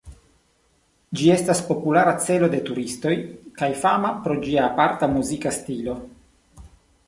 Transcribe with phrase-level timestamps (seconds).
[1.19, 3.13] Ĝi estas populara celo de turistoj,
[3.61, 6.01] kaj fama pro ĝia aparta muzika stilo.